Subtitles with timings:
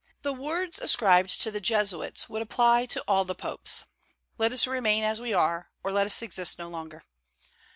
[0.23, 3.85] The words ascribed to the Jesuits would apply to all the Popes,
[4.39, 7.03] "Let us remain as we are, or let us exist no longer."